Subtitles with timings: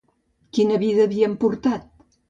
[0.57, 1.89] Quina vida havien portat?